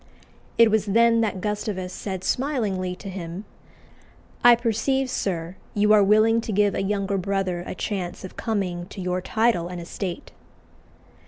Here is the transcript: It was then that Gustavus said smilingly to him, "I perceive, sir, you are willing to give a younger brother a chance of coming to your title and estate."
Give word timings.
It 0.57 0.71
was 0.71 0.87
then 0.87 1.21
that 1.21 1.41
Gustavus 1.41 1.93
said 1.93 2.23
smilingly 2.23 2.95
to 2.95 3.07
him, 3.07 3.45
"I 4.43 4.55
perceive, 4.55 5.11
sir, 5.11 5.57
you 5.75 5.93
are 5.93 6.03
willing 6.03 6.41
to 6.41 6.51
give 6.51 6.73
a 6.73 6.81
younger 6.81 7.19
brother 7.19 7.63
a 7.67 7.75
chance 7.75 8.23
of 8.23 8.35
coming 8.35 8.87
to 8.87 8.99
your 8.99 9.21
title 9.21 9.67
and 9.67 9.79
estate." 9.79 10.31